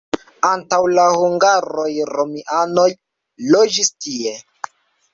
Antaŭ 0.51 0.79
la 0.99 1.03
hungaroj 1.17 1.91
romianoj 2.15 2.89
loĝis 3.53 3.97
tie. 4.03 4.39